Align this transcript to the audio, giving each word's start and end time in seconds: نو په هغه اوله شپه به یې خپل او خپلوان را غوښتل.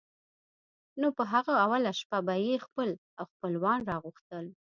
نو 1.01 1.07
په 1.17 1.23
هغه 1.33 1.53
اوله 1.65 1.91
شپه 1.99 2.17
به 2.25 2.35
یې 2.45 2.55
خپل 2.65 2.89
او 3.19 3.25
خپلوان 3.33 3.79
را 3.89 3.95
غوښتل. 4.03 4.45